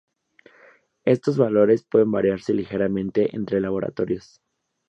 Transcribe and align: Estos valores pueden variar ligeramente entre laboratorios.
Estos 1.05 1.37
valores 1.37 1.83
pueden 1.83 2.09
variar 2.09 2.39
ligeramente 2.49 3.35
entre 3.35 3.61
laboratorios. 3.61 4.41